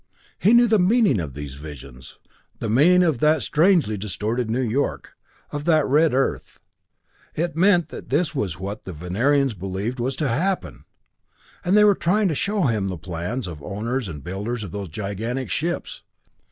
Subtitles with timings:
[0.39, 2.17] He knew the meaning of these visions
[2.57, 5.13] the meaning of that strangely distorted New York,
[5.51, 6.59] of that red earth.
[7.35, 10.85] It meant that this was what the Venerians believed was to happen!
[11.63, 14.89] They were trying to show him the plans of the owners and builders of those
[14.89, 16.01] gigantic ships!